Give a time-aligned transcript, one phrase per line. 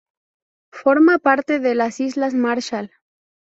[0.71, 2.89] Forma parte de las Islas Marshall.